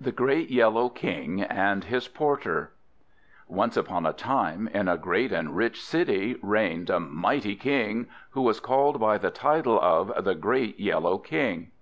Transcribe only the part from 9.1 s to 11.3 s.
the title of the Great Yellow